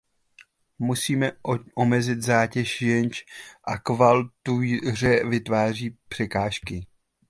Musíme 0.79 1.31
omezit 1.75 2.21
zátěž, 2.21 2.81
jež 2.81 3.25
akvakultuře 3.63 5.25
vytváří 5.29 5.97
překážky. 6.09 6.85